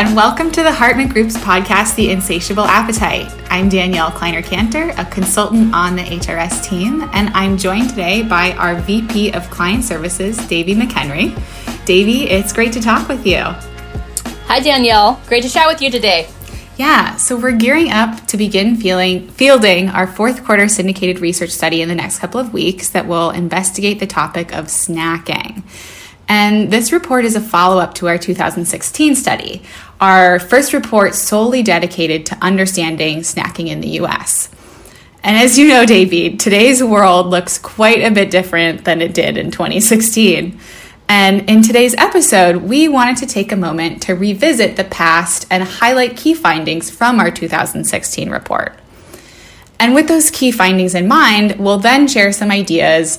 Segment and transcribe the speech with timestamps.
[0.00, 3.30] and welcome to the Hartman Group's podcast, The Insatiable Appetite.
[3.50, 8.52] I'm Danielle Kleiner Cantor, a consultant on the HRS team, and I'm joined today by
[8.52, 11.36] our VP of Client Services, Davey McHenry.
[11.84, 13.42] Davey, it's great to talk with you.
[14.46, 15.20] Hi, Danielle.
[15.26, 16.30] Great to chat with you today.
[16.78, 21.82] Yeah, so we're gearing up to begin feeling, fielding our fourth quarter syndicated research study
[21.82, 25.62] in the next couple of weeks that will investigate the topic of snacking.
[26.30, 29.64] And this report is a follow up to our 2016 study,
[30.00, 34.48] our first report solely dedicated to understanding snacking in the US.
[35.24, 39.36] And as you know, David, today's world looks quite a bit different than it did
[39.36, 40.56] in 2016.
[41.08, 45.64] And in today's episode, we wanted to take a moment to revisit the past and
[45.64, 48.78] highlight key findings from our 2016 report.
[49.80, 53.18] And with those key findings in mind, we'll then share some ideas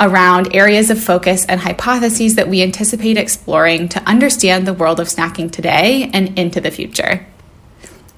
[0.00, 5.06] around areas of focus and hypotheses that we anticipate exploring to understand the world of
[5.06, 7.26] snacking today and into the future.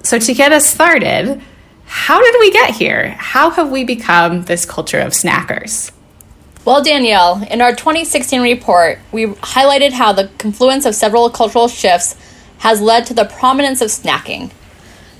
[0.01, 1.41] So, to get us started,
[1.85, 3.09] how did we get here?
[3.11, 5.91] How have we become this culture of snackers?
[6.65, 12.15] Well, Danielle, in our 2016 report, we highlighted how the confluence of several cultural shifts
[12.59, 14.51] has led to the prominence of snacking.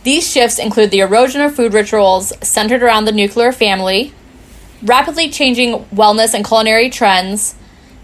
[0.04, 4.14] These shifts include the erosion of food rituals centered around the nuclear family,
[4.84, 7.56] rapidly changing wellness and culinary trends,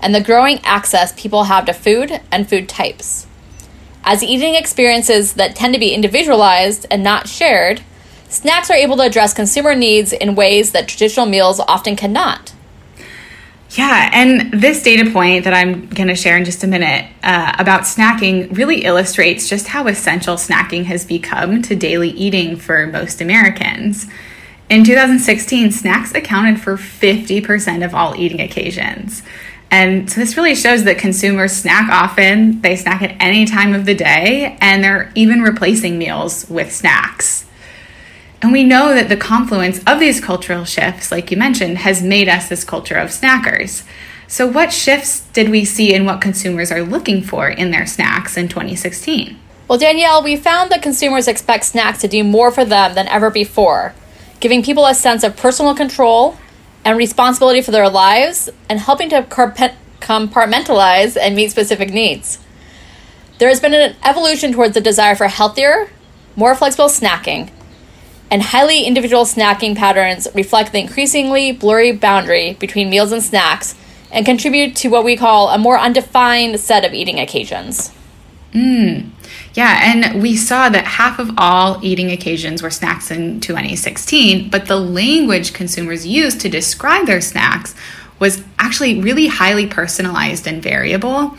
[0.02, 3.28] and the growing access people have to food and food types.
[4.04, 7.82] As eating experiences that tend to be individualized and not shared,
[8.30, 12.54] snacks are able to address consumer needs in ways that traditional meals often cannot.
[13.72, 17.54] Yeah, and this data point that I'm going to share in just a minute uh,
[17.60, 23.22] about snacking really illustrates just how essential snacking has become to daily eating for most
[23.22, 24.08] Americans.
[24.70, 29.24] In 2016, snacks accounted for 50% of all eating occasions.
[29.72, 33.86] And so this really shows that consumers snack often, they snack at any time of
[33.86, 37.48] the day, and they're even replacing meals with snacks.
[38.44, 42.30] And we know that the confluence of these cultural shifts, like you mentioned, has made
[42.30, 43.84] us this culture of snackers.
[44.28, 48.38] So, what shifts did we see in what consumers are looking for in their snacks
[48.38, 49.38] in 2016?
[49.68, 53.32] Well, Danielle, we found that consumers expect snacks to do more for them than ever
[53.32, 53.96] before
[54.40, 56.38] giving people a sense of personal control
[56.86, 62.40] and responsibility for their lives, and helping to compartmentalize and meet specific needs.
[63.38, 65.90] There has been an evolution towards the desire for healthier,
[66.36, 67.52] more flexible snacking,
[68.32, 73.76] and highly individual snacking patterns reflect the increasingly blurry boundary between meals and snacks
[74.12, 77.92] and contribute to what we call a more undefined set of eating occasions.
[78.54, 79.10] Mm.
[79.56, 84.68] Yeah, and we saw that half of all eating occasions were snacks in 2016, but
[84.68, 87.74] the language consumers used to describe their snacks
[88.20, 91.36] was actually really highly personalized and variable.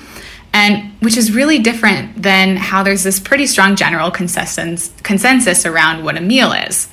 [0.52, 6.02] And which is really different than how there's this pretty strong general consensus, consensus around
[6.02, 6.88] what a meal is.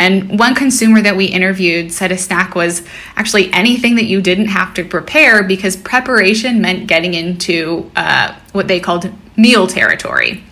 [0.00, 2.82] And one consumer that we interviewed said a snack was
[3.16, 8.66] actually anything that you didn't have to prepare because preparation meant getting into uh, what
[8.66, 10.44] they called meal territory.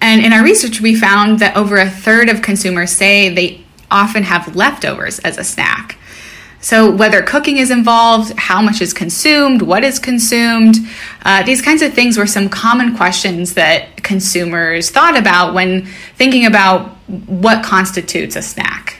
[0.00, 4.22] And in our research, we found that over a third of consumers say they often
[4.22, 5.98] have leftovers as a snack.
[6.62, 10.76] So, whether cooking is involved, how much is consumed, what is consumed,
[11.24, 15.86] uh, these kinds of things were some common questions that consumers thought about when
[16.16, 18.99] thinking about what constitutes a snack.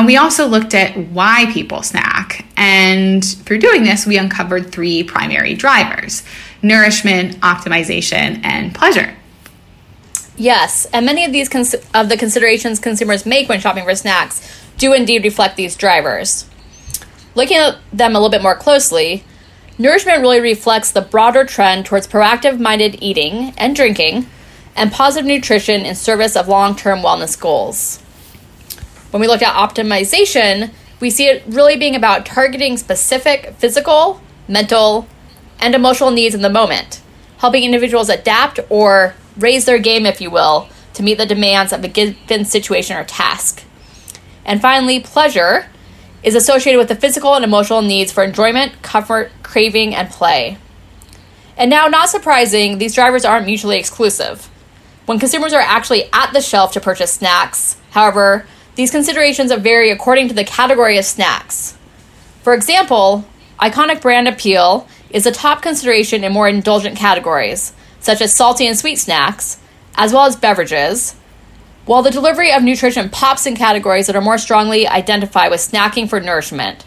[0.00, 2.46] And we also looked at why people snack.
[2.56, 6.22] And through doing this, we uncovered three primary drivers
[6.62, 9.14] nourishment, optimization, and pleasure.
[10.38, 14.64] Yes, and many of these cons- of the considerations consumers make when shopping for snacks
[14.78, 16.48] do indeed reflect these drivers.
[17.34, 19.22] Looking at them a little bit more closely,
[19.76, 24.28] nourishment really reflects the broader trend towards proactive minded eating and drinking
[24.74, 28.02] and positive nutrition in service of long term wellness goals.
[29.10, 35.08] When we look at optimization, we see it really being about targeting specific physical, mental,
[35.58, 37.00] and emotional needs in the moment,
[37.38, 41.82] helping individuals adapt or raise their game, if you will, to meet the demands of
[41.84, 43.64] a given situation or task.
[44.44, 45.66] And finally, pleasure
[46.22, 50.58] is associated with the physical and emotional needs for enjoyment, comfort, craving, and play.
[51.56, 54.46] And now, not surprising, these drivers aren't mutually exclusive.
[55.06, 60.28] When consumers are actually at the shelf to purchase snacks, however, these considerations vary according
[60.28, 61.76] to the category of snacks.
[62.42, 63.24] For example,
[63.58, 68.78] iconic brand appeal is a top consideration in more indulgent categories, such as salty and
[68.78, 69.58] sweet snacks,
[69.96, 71.14] as well as beverages,
[71.84, 76.08] while the delivery of nutrition pops in categories that are more strongly identified with snacking
[76.08, 76.84] for nourishment.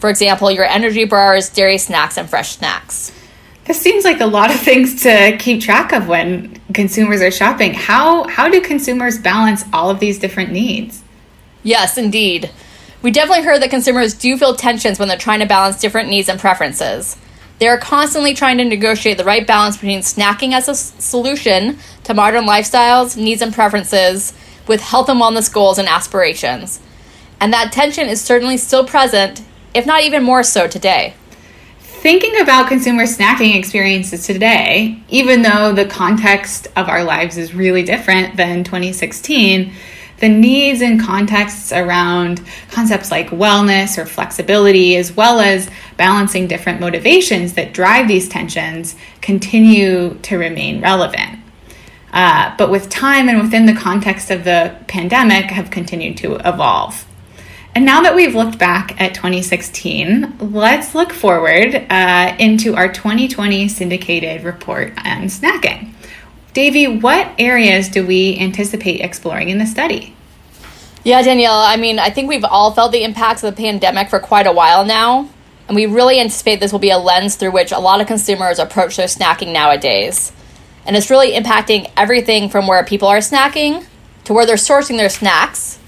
[0.00, 3.12] For example, your energy bars, dairy snacks, and fresh snacks.
[3.64, 7.74] This seems like a lot of things to keep track of when consumers are shopping.
[7.74, 11.02] How how do consumers balance all of these different needs?
[11.66, 12.50] Yes, indeed.
[13.02, 16.28] We definitely heard that consumers do feel tensions when they're trying to balance different needs
[16.28, 17.16] and preferences.
[17.58, 21.80] They are constantly trying to negotiate the right balance between snacking as a s- solution
[22.04, 24.32] to modern lifestyles, needs, and preferences
[24.68, 26.78] with health and wellness goals and aspirations.
[27.40, 29.42] And that tension is certainly still present,
[29.74, 31.14] if not even more so today.
[31.80, 37.82] Thinking about consumer snacking experiences today, even though the context of our lives is really
[37.82, 39.72] different than 2016,
[40.18, 42.40] the needs and contexts around
[42.70, 48.96] concepts like wellness or flexibility, as well as balancing different motivations that drive these tensions,
[49.20, 51.40] continue to remain relevant.
[52.12, 57.06] Uh, but with time and within the context of the pandemic, have continued to evolve.
[57.74, 63.68] And now that we've looked back at 2016, let's look forward uh, into our 2020
[63.68, 65.92] syndicated report on snacking.
[66.56, 70.16] Davey, what areas do we anticipate exploring in the study?
[71.04, 74.18] Yeah, Danielle, I mean, I think we've all felt the impacts of the pandemic for
[74.20, 75.28] quite a while now,
[75.68, 78.58] and we really anticipate this will be a lens through which a lot of consumers
[78.58, 80.32] approach their snacking nowadays.
[80.86, 83.84] And it's really impacting everything from where people are snacking
[84.24, 85.78] to where they're sourcing their snacks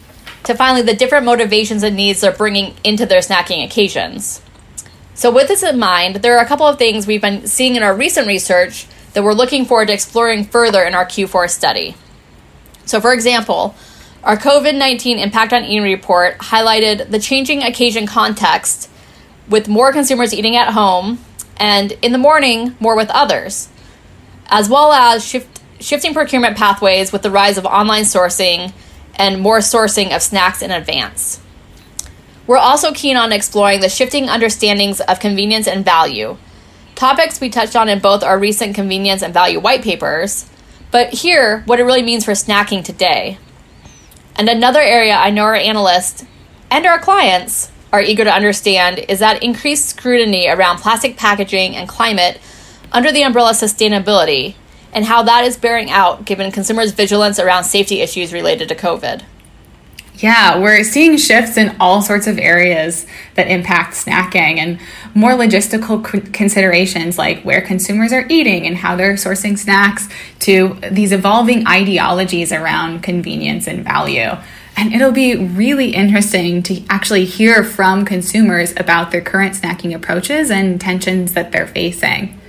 [0.45, 4.43] to finally the different motivations and needs they're bringing into their snacking occasions.
[5.15, 7.83] So, with this in mind, there are a couple of things we've been seeing in
[7.83, 11.97] our recent research that we're looking forward to exploring further in our Q4 study.
[12.85, 13.75] So, for example,
[14.25, 18.91] our COVID 19 Impact on Eating report highlighted the changing occasion context
[19.49, 21.19] with more consumers eating at home
[21.57, 23.69] and in the morning more with others,
[24.47, 28.73] as well as shift, shifting procurement pathways with the rise of online sourcing
[29.15, 31.41] and more sourcing of snacks in advance.
[32.47, 36.39] We're also keen on exploring the shifting understandings of convenience and value,
[36.99, 40.51] topics we touched on in both our recent convenience and value white papers,
[40.91, 43.39] but here, what it really means for snacking today.
[44.35, 46.25] And another area I know our analysts
[46.73, 51.89] and our clients are eager to understand is that increased scrutiny around plastic packaging and
[51.89, 52.41] climate
[52.91, 54.57] under the umbrella sustainability
[54.93, 59.23] and how that is bearing out given consumers' vigilance around safety issues related to COVID.
[60.19, 63.07] Yeah, we're seeing shifts in all sorts of areas
[63.37, 64.81] that impact snacking and
[65.15, 70.09] more logistical considerations like where consumers are eating and how they're sourcing snacks
[70.41, 74.31] to these evolving ideologies around convenience and value.
[74.77, 80.51] And it'll be really interesting to actually hear from consumers about their current snacking approaches
[80.51, 82.41] and tensions that they're facing.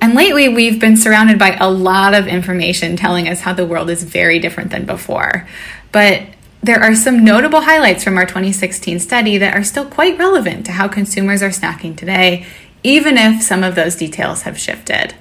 [0.00, 3.90] And lately, we've been surrounded by a lot of information telling us how the world
[3.90, 5.48] is very different than before.
[5.92, 6.22] But
[6.62, 10.72] there are some notable highlights from our 2016 study that are still quite relevant to
[10.72, 12.46] how consumers are snacking today,
[12.82, 15.14] even if some of those details have shifted.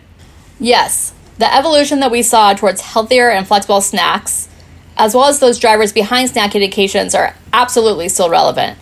[0.59, 4.49] Yes, the evolution that we saw towards healthier and flexible snacks,
[4.97, 8.77] as well as those drivers behind snacking occasions, are absolutely still relevant.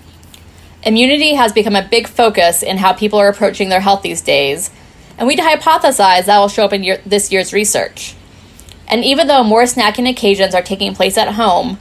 [0.81, 4.71] Immunity has become a big focus in how people are approaching their health these days,
[5.19, 8.15] and we'd hypothesize that will show up in year, this year's research.
[8.87, 11.77] And even though more snacking occasions are taking place at home,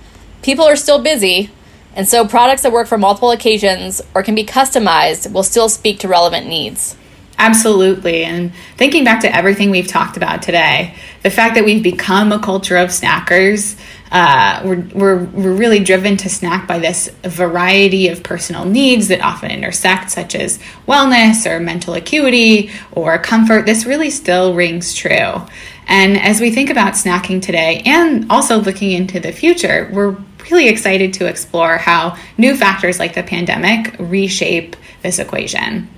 [0.46, 1.50] people are still busy,
[1.96, 5.98] and so products that work for multiple occasions or can be customized will still speak
[5.98, 6.96] to relevant needs.
[7.36, 8.24] Absolutely.
[8.24, 12.38] And thinking back to everything we've talked about today, the fact that we've become a
[12.38, 13.79] culture of snackers,
[14.10, 19.20] uh, we're, we're, we're really driven to snack by this variety of personal needs that
[19.20, 23.67] often intersect, such as wellness or mental acuity or comfort.
[23.67, 25.43] This really still rings true.
[25.88, 30.17] And as we think about snacking today and also looking into the future, we're
[30.50, 35.88] really excited to explore how new factors like the pandemic reshape this equation.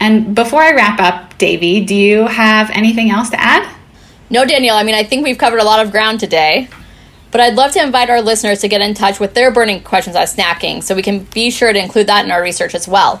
[0.00, 3.74] And before I wrap up, Davey, do you have anything else to add?
[4.28, 4.76] No, Danielle.
[4.76, 6.68] I mean, I think we've covered a lot of ground today.
[7.30, 10.16] But I'd love to invite our listeners to get in touch with their burning questions
[10.16, 13.20] on snacking so we can be sure to include that in our research as well.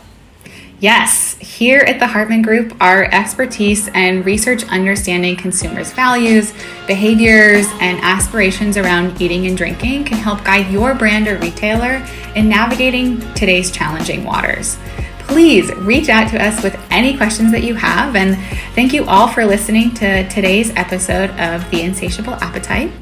[0.78, 6.52] Yes, here at the Hartman Group, our expertise and research understanding consumers' values,
[6.86, 12.48] behaviors, and aspirations around eating and drinking can help guide your brand or retailer in
[12.48, 14.78] navigating today's challenging waters
[15.26, 18.16] please reach out to us with any questions that you have.
[18.16, 18.36] And
[18.74, 22.92] thank you all for listening to today's episode of The Insatiable Appetite.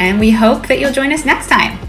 [0.00, 1.87] And we hope that you'll join us next time.